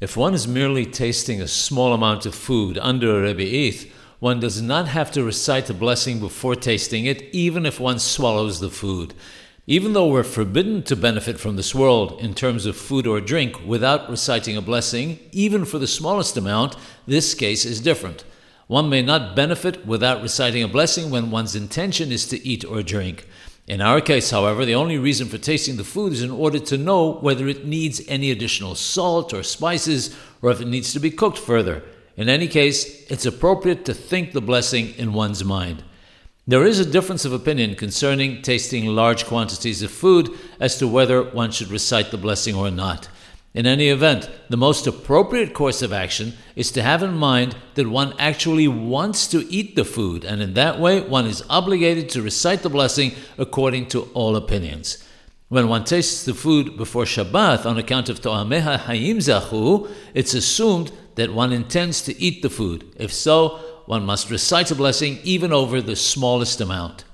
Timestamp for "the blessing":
34.32-34.94, 42.10-42.54, 52.62-53.12